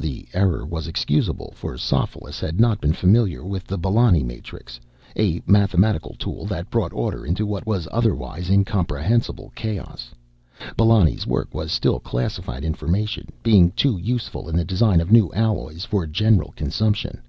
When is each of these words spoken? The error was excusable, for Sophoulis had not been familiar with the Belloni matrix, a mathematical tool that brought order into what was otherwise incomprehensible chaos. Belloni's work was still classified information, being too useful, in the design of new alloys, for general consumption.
The 0.00 0.26
error 0.32 0.64
was 0.64 0.88
excusable, 0.88 1.52
for 1.54 1.76
Sophoulis 1.76 2.40
had 2.40 2.58
not 2.58 2.80
been 2.80 2.94
familiar 2.94 3.44
with 3.44 3.64
the 3.66 3.76
Belloni 3.76 4.22
matrix, 4.24 4.80
a 5.14 5.42
mathematical 5.46 6.16
tool 6.18 6.46
that 6.46 6.70
brought 6.70 6.94
order 6.94 7.26
into 7.26 7.44
what 7.44 7.66
was 7.66 7.86
otherwise 7.92 8.48
incomprehensible 8.48 9.52
chaos. 9.54 10.12
Belloni's 10.78 11.26
work 11.26 11.52
was 11.52 11.70
still 11.70 12.00
classified 12.00 12.64
information, 12.64 13.28
being 13.42 13.72
too 13.72 13.98
useful, 13.98 14.48
in 14.48 14.56
the 14.56 14.64
design 14.64 15.02
of 15.02 15.12
new 15.12 15.30
alloys, 15.34 15.84
for 15.84 16.06
general 16.06 16.54
consumption. 16.56 17.20